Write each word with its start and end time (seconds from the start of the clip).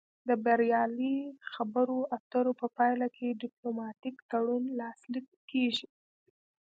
د 0.27 0.29
بریالۍ 0.45 1.17
خبرو 1.53 1.97
اترو 2.17 2.51
په 2.61 2.67
پایله 2.77 3.07
کې 3.15 3.37
ډیپلوماتیک 3.41 4.15
تړون 4.31 4.63
لاسلیک 4.79 5.27
کیږي 5.49 5.87